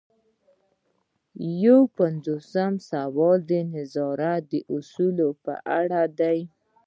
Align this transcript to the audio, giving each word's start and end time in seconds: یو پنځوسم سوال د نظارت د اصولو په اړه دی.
یو 1.63 1.79
پنځوسم 1.97 2.73
سوال 2.91 3.39
د 3.49 3.51
نظارت 3.75 4.41
د 4.51 4.53
اصولو 4.75 5.29
په 5.43 5.53
اړه 5.79 6.01
دی. 6.19 6.39